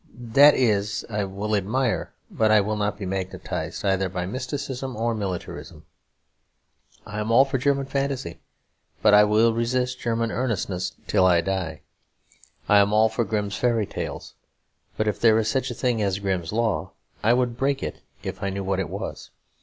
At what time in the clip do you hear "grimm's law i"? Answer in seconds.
16.17-17.33